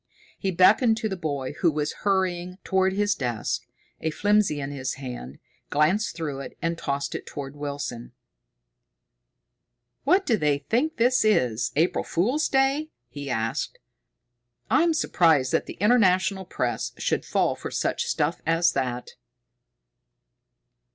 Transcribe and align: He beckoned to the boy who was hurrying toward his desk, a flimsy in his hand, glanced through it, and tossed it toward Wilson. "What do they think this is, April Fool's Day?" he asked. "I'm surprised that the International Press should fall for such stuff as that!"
He 0.39 0.49
beckoned 0.49 0.97
to 0.97 1.07
the 1.09 1.15
boy 1.15 1.53
who 1.59 1.69
was 1.71 1.93
hurrying 2.01 2.57
toward 2.63 2.93
his 2.93 3.13
desk, 3.13 3.67
a 3.99 4.09
flimsy 4.09 4.59
in 4.59 4.71
his 4.71 4.95
hand, 4.95 5.37
glanced 5.69 6.15
through 6.15 6.39
it, 6.39 6.57
and 6.59 6.75
tossed 6.75 7.13
it 7.13 7.27
toward 7.27 7.55
Wilson. 7.55 8.11
"What 10.03 10.25
do 10.25 10.37
they 10.37 10.57
think 10.57 10.97
this 10.97 11.23
is, 11.23 11.71
April 11.75 12.03
Fool's 12.03 12.49
Day?" 12.49 12.89
he 13.09 13.29
asked. 13.29 13.77
"I'm 14.71 14.95
surprised 14.95 15.51
that 15.51 15.67
the 15.67 15.73
International 15.79 16.45
Press 16.45 16.93
should 16.97 17.23
fall 17.23 17.53
for 17.55 17.69
such 17.69 18.05
stuff 18.07 18.41
as 18.43 18.71
that!" 18.71 19.11